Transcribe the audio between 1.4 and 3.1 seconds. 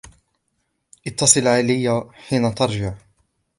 علي حين ترجع.